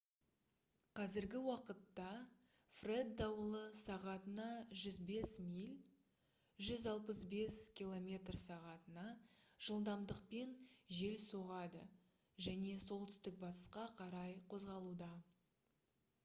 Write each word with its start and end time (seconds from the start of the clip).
қазіргі 0.99 1.39
уақытта 1.47 2.05
фред 2.77 3.11
дауылы 3.19 3.59
сағатына 3.79 4.47
105 4.85 5.35
миль 5.51 5.75
165 6.69 7.59
км/сағ 7.83 8.67
жылдамдықпен 9.69 10.57
жел 11.03 11.21
соғады 11.29 11.85
және 12.49 12.75
солтүстік-батысқа 12.89 13.87
қарай 14.03 14.35
қозғалуда 14.55 15.15